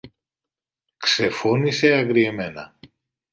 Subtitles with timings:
[0.97, 2.77] ξεφώνισε αγριεμένα